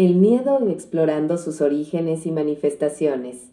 [0.00, 3.50] El miedo explorando sus orígenes y manifestaciones.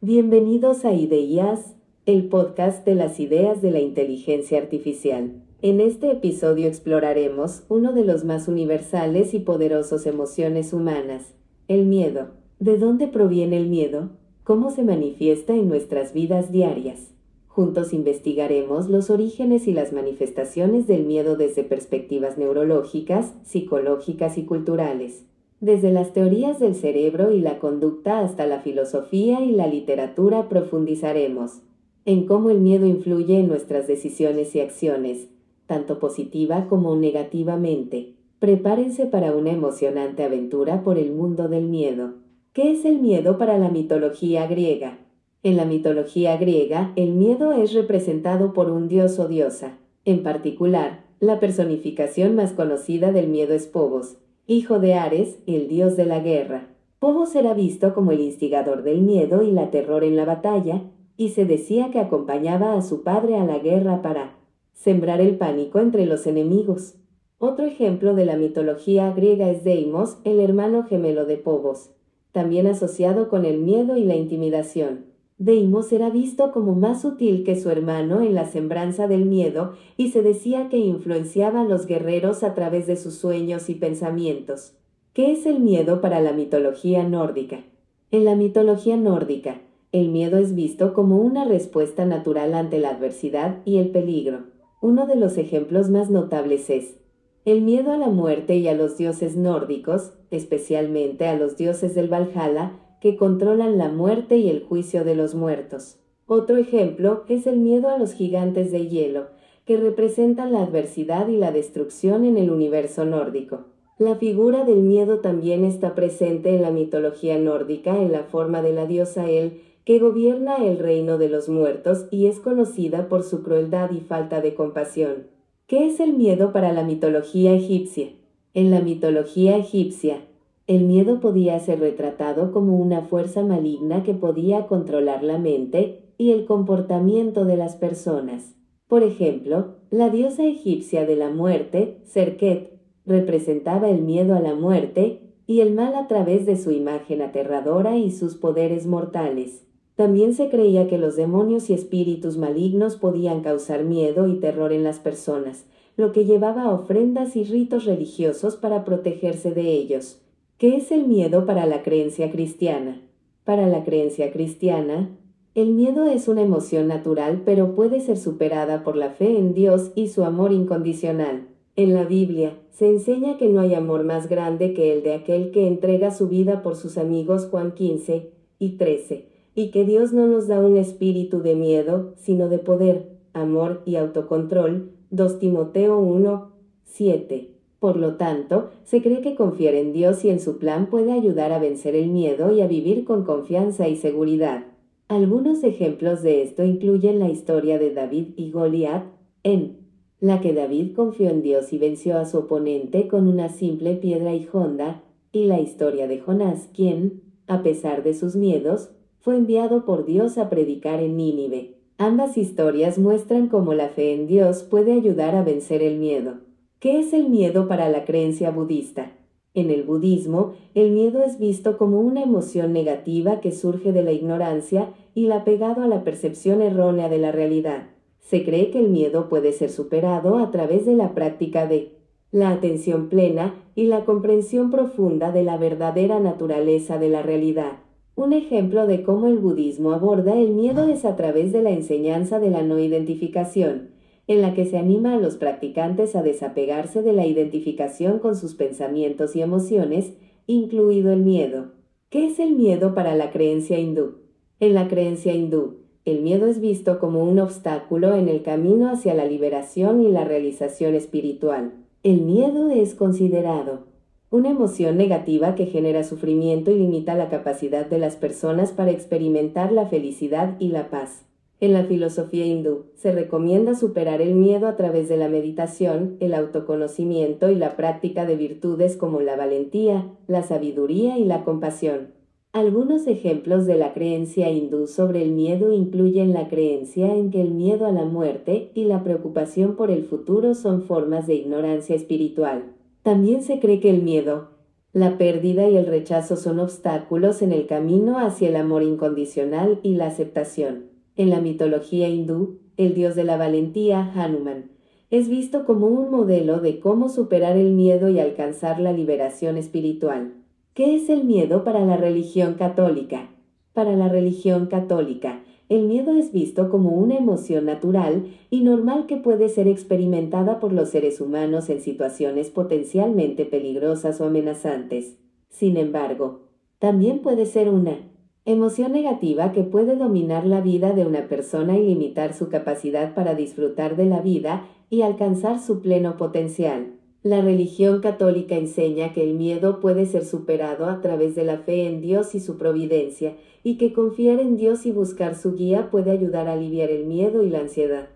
[0.00, 1.74] Bienvenidos a Ideas,
[2.06, 5.42] el podcast de las ideas de la inteligencia artificial.
[5.60, 11.34] En este episodio exploraremos uno de los más universales y poderosos emociones humanas,
[11.68, 12.28] el miedo.
[12.60, 14.08] ¿De dónde proviene el miedo?
[14.42, 17.10] ¿Cómo se manifiesta en nuestras vidas diarias?
[17.46, 25.24] Juntos investigaremos los orígenes y las manifestaciones del miedo desde perspectivas neurológicas, psicológicas y culturales,
[25.60, 31.60] desde las teorías del cerebro y la conducta hasta la filosofía y la literatura profundizaremos
[32.06, 35.28] en cómo el miedo influye en nuestras decisiones y acciones,
[35.66, 38.14] tanto positiva como negativamente.
[38.38, 42.14] Prepárense para una emocionante aventura por el mundo del miedo.
[42.54, 44.98] ¿Qué es el miedo para la mitología griega?
[45.42, 49.78] En la mitología griega, el miedo es representado por un dios o diosa.
[50.04, 54.16] En particular, la personificación más conocida del miedo es Pobos,
[54.52, 56.66] hijo de Ares, el dios de la guerra.
[56.98, 60.82] Pobos era visto como el instigador del miedo y la terror en la batalla,
[61.16, 64.38] y se decía que acompañaba a su padre a la guerra para
[64.72, 66.96] sembrar el pánico entre los enemigos.
[67.38, 71.92] Otro ejemplo de la mitología griega es Deimos, el hermano gemelo de Pobos,
[72.32, 75.09] también asociado con el miedo y la intimidación.
[75.40, 80.10] Deimos era visto como más sutil que su hermano en la sembranza del miedo y
[80.10, 84.74] se decía que influenciaba a los guerreros a través de sus sueños y pensamientos.
[85.14, 87.64] ¿Qué es el miedo para la mitología nórdica?
[88.10, 93.62] En la mitología nórdica, el miedo es visto como una respuesta natural ante la adversidad
[93.64, 94.40] y el peligro.
[94.82, 96.98] Uno de los ejemplos más notables es
[97.46, 102.12] el miedo a la muerte y a los dioses nórdicos, especialmente a los dioses del
[102.12, 105.98] Valhalla, que controlan la muerte y el juicio de los muertos.
[106.26, 109.26] Otro ejemplo es el miedo a los gigantes de hielo,
[109.64, 113.64] que representan la adversidad y la destrucción en el universo nórdico.
[113.98, 118.72] La figura del miedo también está presente en la mitología nórdica en la forma de
[118.72, 123.42] la diosa El, que gobierna el reino de los muertos y es conocida por su
[123.42, 125.26] crueldad y falta de compasión.
[125.66, 128.08] ¿Qué es el miedo para la mitología egipcia?
[128.54, 130.22] En la mitología egipcia,
[130.70, 136.30] el miedo podía ser retratado como una fuerza maligna que podía controlar la mente y
[136.30, 138.54] el comportamiento de las personas.
[138.86, 145.34] Por ejemplo, la diosa egipcia de la muerte, Serket, representaba el miedo a la muerte
[145.44, 149.66] y el mal a través de su imagen aterradora y sus poderes mortales.
[149.96, 154.84] También se creía que los demonios y espíritus malignos podían causar miedo y terror en
[154.84, 155.66] las personas,
[155.96, 160.22] lo que llevaba ofrendas y ritos religiosos para protegerse de ellos.
[160.60, 163.00] ¿Qué es el miedo para la creencia cristiana?
[163.44, 165.08] Para la creencia cristiana,
[165.54, 169.90] el miedo es una emoción natural pero puede ser superada por la fe en Dios
[169.94, 171.48] y su amor incondicional.
[171.76, 175.50] En la Biblia se enseña que no hay amor más grande que el de aquel
[175.50, 180.26] que entrega su vida por sus amigos Juan 15 y 13, y que Dios no
[180.26, 184.92] nos da un espíritu de miedo, sino de poder, amor y autocontrol.
[185.08, 186.52] 2 Timoteo 1,
[186.84, 187.59] 7.
[187.80, 191.50] Por lo tanto, se cree que confiar en Dios y en su plan puede ayudar
[191.50, 194.66] a vencer el miedo y a vivir con confianza y seguridad.
[195.08, 199.04] Algunos ejemplos de esto incluyen la historia de David y Goliat,
[199.42, 199.78] en
[200.20, 204.34] la que David confió en Dios y venció a su oponente con una simple piedra
[204.34, 205.02] y honda,
[205.32, 210.36] y la historia de Jonás, quien, a pesar de sus miedos, fue enviado por Dios
[210.36, 211.76] a predicar en Nínive.
[211.96, 216.49] Ambas historias muestran cómo la fe en Dios puede ayudar a vencer el miedo.
[216.80, 219.12] ¿Qué es el miedo para la creencia budista?
[219.52, 224.12] En el budismo, el miedo es visto como una emoción negativa que surge de la
[224.12, 227.88] ignorancia y la pegado a la percepción errónea de la realidad.
[228.20, 231.98] Se cree que el miedo puede ser superado a través de la práctica de
[232.32, 237.72] la atención plena y la comprensión profunda de la verdadera naturaleza de la realidad.
[238.14, 242.40] Un ejemplo de cómo el budismo aborda el miedo es a través de la enseñanza
[242.40, 243.99] de la no identificación,
[244.30, 248.54] en la que se anima a los practicantes a desapegarse de la identificación con sus
[248.54, 250.12] pensamientos y emociones,
[250.46, 251.72] incluido el miedo.
[252.10, 254.18] ¿Qué es el miedo para la creencia hindú?
[254.60, 259.14] En la creencia hindú, el miedo es visto como un obstáculo en el camino hacia
[259.14, 261.72] la liberación y la realización espiritual.
[262.04, 263.88] El miedo es considerado
[264.30, 269.72] una emoción negativa que genera sufrimiento y limita la capacidad de las personas para experimentar
[269.72, 271.24] la felicidad y la paz.
[271.60, 276.32] En la filosofía hindú se recomienda superar el miedo a través de la meditación, el
[276.32, 282.14] autoconocimiento y la práctica de virtudes como la valentía, la sabiduría y la compasión.
[282.52, 287.50] Algunos ejemplos de la creencia hindú sobre el miedo incluyen la creencia en que el
[287.50, 292.72] miedo a la muerte y la preocupación por el futuro son formas de ignorancia espiritual.
[293.02, 294.48] También se cree que el miedo
[294.92, 299.94] La pérdida y el rechazo son obstáculos en el camino hacia el amor incondicional y
[299.94, 300.89] la aceptación.
[301.20, 304.70] En la mitología hindú, el dios de la valentía, Hanuman,
[305.10, 310.32] es visto como un modelo de cómo superar el miedo y alcanzar la liberación espiritual.
[310.72, 313.28] ¿Qué es el miedo para la religión católica?
[313.74, 319.18] Para la religión católica, el miedo es visto como una emoción natural y normal que
[319.18, 325.18] puede ser experimentada por los seres humanos en situaciones potencialmente peligrosas o amenazantes.
[325.50, 326.44] Sin embargo,
[326.78, 328.09] también puede ser una
[328.50, 333.34] emoción negativa que puede dominar la vida de una persona y limitar su capacidad para
[333.34, 336.92] disfrutar de la vida y alcanzar su pleno potencial.
[337.22, 341.86] La religión católica enseña que el miedo puede ser superado a través de la fe
[341.86, 346.10] en Dios y su providencia, y que confiar en Dios y buscar su guía puede
[346.10, 348.08] ayudar a aliviar el miedo y la ansiedad.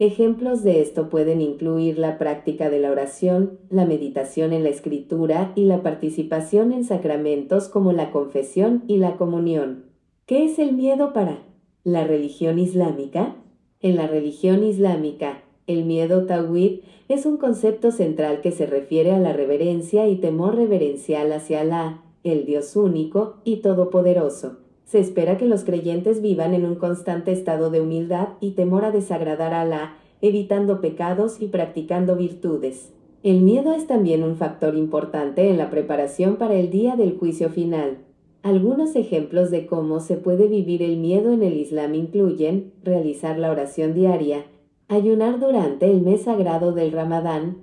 [0.00, 5.52] Ejemplos de esto pueden incluir la práctica de la oración, la meditación en la escritura
[5.54, 9.84] y la participación en sacramentos como la confesión y la comunión.
[10.24, 11.42] ¿Qué es el miedo para
[11.84, 13.36] la religión islámica?
[13.80, 16.80] En la religión islámica, el miedo tawhid
[17.10, 22.04] es un concepto central que se refiere a la reverencia y temor reverencial hacia Alá,
[22.24, 24.59] el Dios único y todopoderoso.
[24.90, 28.90] Se espera que los creyentes vivan en un constante estado de humildad y temor a
[28.90, 32.92] desagradar a Alá, evitando pecados y practicando virtudes.
[33.22, 37.50] El miedo es también un factor importante en la preparación para el día del juicio
[37.50, 37.98] final.
[38.42, 43.52] Algunos ejemplos de cómo se puede vivir el miedo en el Islam incluyen realizar la
[43.52, 44.44] oración diaria,
[44.88, 47.58] ayunar durante el mes sagrado del Ramadán,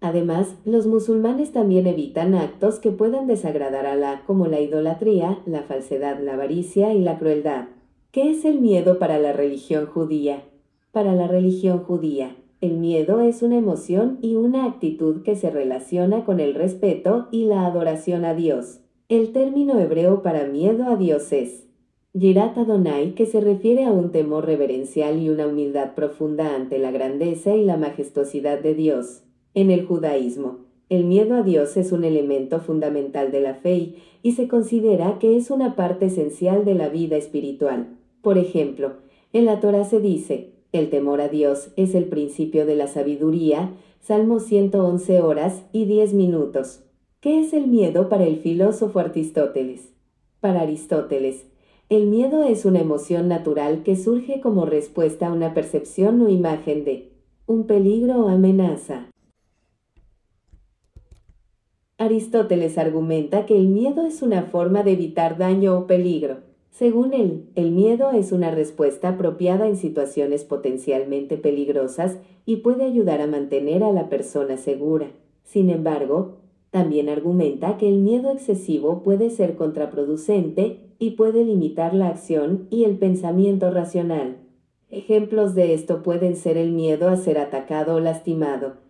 [0.00, 5.62] Además, los musulmanes también evitan actos que puedan desagradar a Alá, como la idolatría, la
[5.62, 7.68] falsedad, la avaricia y la crueldad.
[8.10, 10.44] ¿Qué es el miedo para la religión judía?
[10.92, 16.24] Para la religión judía, el miedo es una emoción y una actitud que se relaciona
[16.24, 18.80] con el respeto y la adoración a Dios.
[19.08, 21.66] El término hebreo para miedo a Dios es
[22.14, 26.92] Yirat Adonai, que se refiere a un temor reverencial y una humildad profunda ante la
[26.92, 29.24] grandeza y la majestuosidad de Dios.
[29.54, 30.58] En el judaísmo,
[30.88, 35.36] el miedo a Dios es un elemento fundamental de la fe y se considera que
[35.36, 37.96] es una parte esencial de la vida espiritual.
[38.20, 38.94] Por ejemplo,
[39.32, 43.72] en la Torah se dice, el temor a Dios es el principio de la sabiduría,
[44.00, 46.82] Salmo 111 horas y 10 minutos.
[47.20, 49.92] ¿Qué es el miedo para el filósofo Aristóteles?
[50.40, 51.46] Para Aristóteles,
[51.88, 56.84] el miedo es una emoción natural que surge como respuesta a una percepción o imagen
[56.84, 57.12] de
[57.46, 59.06] un peligro o amenaza.
[61.96, 66.38] Aristóteles argumenta que el miedo es una forma de evitar daño o peligro.
[66.72, 73.20] Según él, el miedo es una respuesta apropiada en situaciones potencialmente peligrosas y puede ayudar
[73.20, 75.12] a mantener a la persona segura.
[75.44, 76.38] Sin embargo,
[76.70, 82.82] también argumenta que el miedo excesivo puede ser contraproducente y puede limitar la acción y
[82.82, 84.38] el pensamiento racional.
[84.90, 88.83] Ejemplos de esto pueden ser el miedo a ser atacado o lastimado,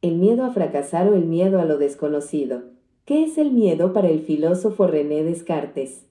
[0.00, 2.62] el miedo a fracasar o el miedo a lo desconocido.
[3.04, 6.06] ¿Qué es el miedo para el filósofo René Descartes?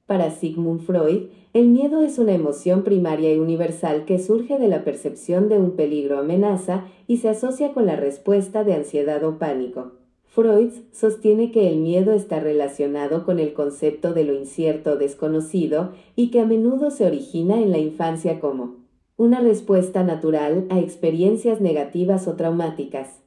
[0.08, 4.84] Para Sigmund Freud, el miedo es una emoción primaria y universal que surge de la
[4.84, 9.40] percepción de un peligro o amenaza y se asocia con la respuesta de ansiedad o
[9.40, 9.94] pánico.
[10.26, 15.94] Freud sostiene que el miedo está relacionado con el concepto de lo incierto o desconocido
[16.18, 18.80] y que a menudo se origina en la infancia como
[19.16, 23.22] una respuesta natural a experiencias negativas o traumáticas.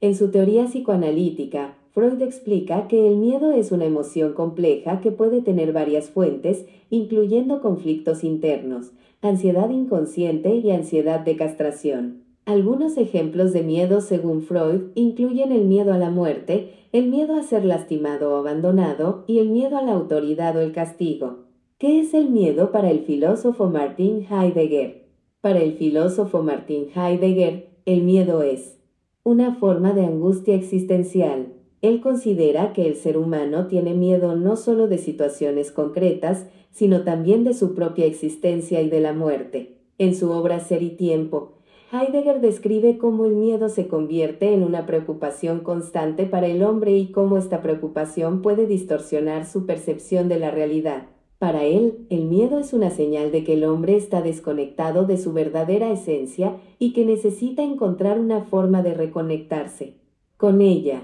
[0.00, 5.42] En su teoría psicoanalítica, Freud explica que el miedo es una emoción compleja que puede
[5.42, 8.90] tener varias fuentes, incluyendo conflictos internos,
[9.22, 12.24] ansiedad inconsciente y ansiedad de castración.
[12.46, 17.44] Algunos ejemplos de miedo según Freud incluyen el miedo a la muerte, el miedo a
[17.44, 21.44] ser lastimado o abandonado y el miedo a la autoridad o el castigo.
[21.78, 25.06] ¿Qué es el miedo para el filósofo Martin Heidegger?
[25.40, 28.78] Para el filósofo Martin Heidegger, el miedo es
[29.22, 31.53] una forma de angustia existencial,
[31.88, 37.44] él considera que el ser humano tiene miedo no solo de situaciones concretas, sino también
[37.44, 39.78] de su propia existencia y de la muerte.
[39.98, 41.52] En su obra Ser y Tiempo,
[41.92, 47.12] Heidegger describe cómo el miedo se convierte en una preocupación constante para el hombre y
[47.12, 51.06] cómo esta preocupación puede distorsionar su percepción de la realidad.
[51.38, 55.32] Para él, el miedo es una señal de que el hombre está desconectado de su
[55.32, 59.94] verdadera esencia y que necesita encontrar una forma de reconectarse
[60.36, 61.02] con ella.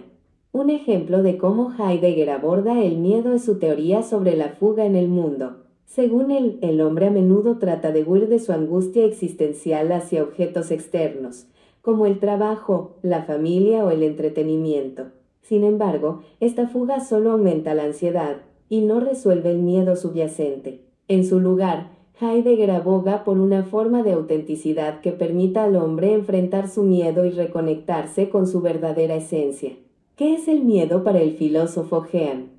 [0.53, 4.97] Un ejemplo de cómo Heidegger aborda el miedo es su teoría sobre la fuga en
[4.97, 5.59] el mundo.
[5.87, 10.73] Según él, el hombre a menudo trata de huir de su angustia existencial hacia objetos
[10.73, 11.47] externos,
[11.83, 15.13] como el trabajo, la familia o el entretenimiento.
[15.41, 18.39] Sin embargo, esta fuga solo aumenta la ansiedad
[18.69, 20.81] y no resuelve el miedo subyacente.
[21.07, 26.69] En su lugar, Heidegger aboga por una forma de autenticidad que permita al hombre enfrentar
[26.69, 29.77] su miedo y reconectarse con su verdadera esencia.
[30.21, 32.51] ¿Qué es el miedo para el filósofo Jean?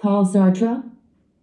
[0.00, 0.76] Paul Sartre.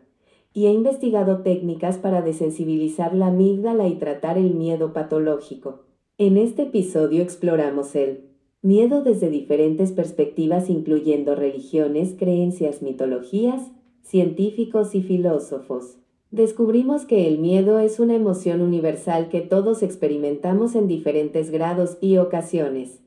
[0.54, 5.87] y ha investigado técnicas para desensibilizar la amígdala y tratar el miedo patológico.
[6.20, 8.24] En este episodio exploramos el
[8.64, 13.62] miedo desde diferentes perspectivas incluyendo religiones, creencias, mitologías,
[14.02, 16.00] científicos y filósofos.
[16.32, 22.18] Descubrimos que el miedo es una emoción universal que todos experimentamos en diferentes grados y
[22.18, 23.00] ocasiones.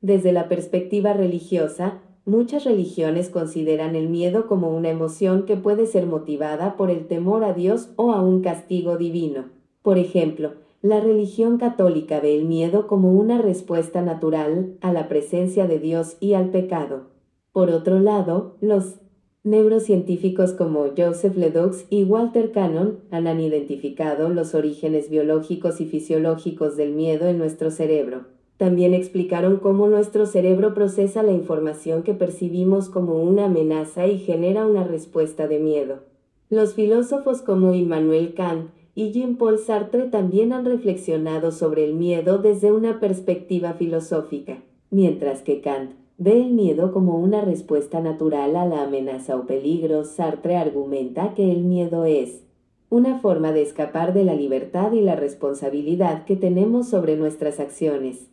[0.00, 6.06] Desde la perspectiva religiosa, muchas religiones consideran el miedo como una emoción que puede ser
[6.06, 9.44] motivada por el temor a Dios o a un castigo divino.
[9.82, 15.66] Por ejemplo, la religión católica ve el miedo como una respuesta natural a la presencia
[15.66, 17.08] de Dios y al pecado.
[17.52, 19.00] Por otro lado, los
[19.42, 26.92] neurocientíficos como Joseph Ledoux y Walter Cannon han identificado los orígenes biológicos y fisiológicos del
[26.92, 28.26] miedo en nuestro cerebro.
[28.56, 34.66] También explicaron cómo nuestro cerebro procesa la información que percibimos como una amenaza y genera
[34.66, 36.00] una respuesta de miedo.
[36.48, 42.72] Los filósofos como Immanuel Kant y Jean-Paul Sartre también han reflexionado sobre el miedo desde
[42.72, 48.84] una perspectiva filosófica, mientras que Kant ve el miedo como una respuesta natural a la
[48.84, 52.42] amenaza o peligro, Sartre argumenta que el miedo es
[52.88, 58.30] una forma de escapar de la libertad y la responsabilidad que tenemos sobre nuestras acciones.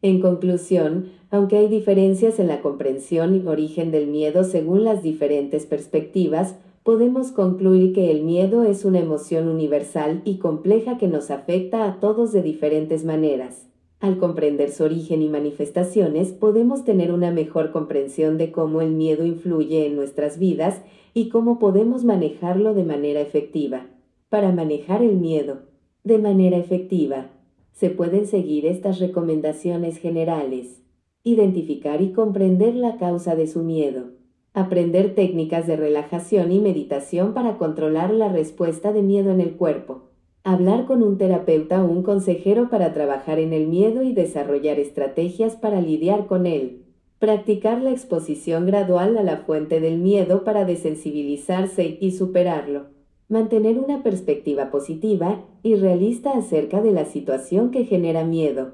[0.00, 5.66] En conclusión, aunque hay diferencias en la comprensión y origen del miedo según las diferentes
[5.66, 6.54] perspectivas,
[6.86, 11.98] podemos concluir que el miedo es una emoción universal y compleja que nos afecta a
[11.98, 13.66] todos de diferentes maneras.
[13.98, 19.26] Al comprender su origen y manifestaciones, podemos tener una mejor comprensión de cómo el miedo
[19.26, 20.80] influye en nuestras vidas
[21.12, 23.88] y cómo podemos manejarlo de manera efectiva.
[24.28, 25.62] Para manejar el miedo
[26.04, 27.32] de manera efectiva,
[27.72, 30.84] se pueden seguir estas recomendaciones generales.
[31.24, 34.15] Identificar y comprender la causa de su miedo
[34.56, 40.04] aprender técnicas de relajación y meditación para controlar la respuesta de miedo en el cuerpo,
[40.44, 45.56] hablar con un terapeuta o un consejero para trabajar en el miedo y desarrollar estrategias
[45.56, 46.84] para lidiar con él,
[47.18, 52.86] practicar la exposición gradual a la fuente del miedo para desensibilizarse y superarlo,
[53.28, 58.72] mantener una perspectiva positiva y realista acerca de la situación que genera miedo,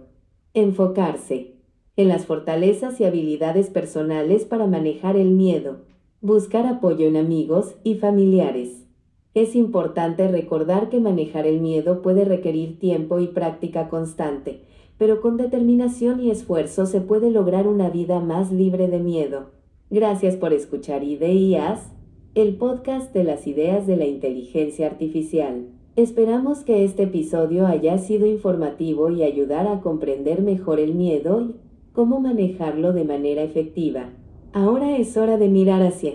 [0.55, 1.52] enfocarse,
[1.97, 5.81] en las fortalezas y habilidades personales para manejar el miedo,
[6.21, 8.87] buscar apoyo en amigos y familiares.
[9.35, 14.61] Es importante recordar que manejar el miedo puede requerir tiempo y práctica constante,
[14.99, 19.51] pero con determinación y esfuerzo se puede lograr una vida más libre de miedo.
[19.91, 21.93] Gracias por escuchar Ideas,
[22.35, 25.67] el podcast de las ideas de la inteligencia artificial.
[25.97, 31.53] Esperamos que este episodio haya sido informativo y ayudar a comprender mejor el miedo
[31.93, 34.11] cómo manejarlo de manera efectiva.
[34.53, 36.15] Ahora es hora de mirar hacia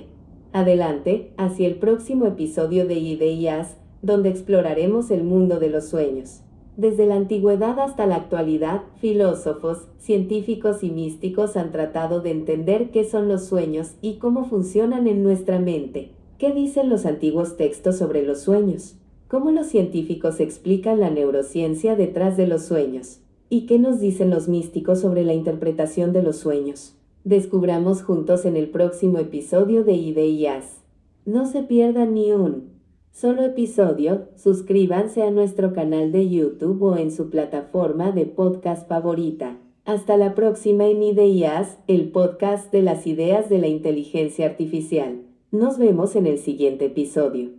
[0.54, 6.42] adelante, hacia el próximo episodio de Ideas, donde exploraremos el mundo de los sueños.
[6.78, 13.04] Desde la antigüedad hasta la actualidad, filósofos, científicos y místicos han tratado de entender qué
[13.04, 16.12] son los sueños y cómo funcionan en nuestra mente.
[16.38, 18.96] ¿Qué dicen los antiguos textos sobre los sueños?
[19.28, 23.22] ¿Cómo los científicos explican la neurociencia detrás de los sueños?
[23.50, 26.96] ¿Y qué nos dicen los místicos sobre la interpretación de los sueños?
[27.24, 30.82] Descubramos juntos en el próximo episodio de Ideas.
[31.26, 32.72] No se pierdan ni un
[33.12, 39.58] solo episodio, suscríbanse a nuestro canal de YouTube o en su plataforma de podcast favorita.
[39.86, 45.22] Hasta la próxima en Ideas, el podcast de las ideas de la inteligencia artificial.
[45.52, 47.57] Nos vemos en el siguiente episodio.